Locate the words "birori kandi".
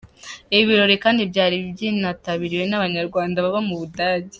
0.69-1.21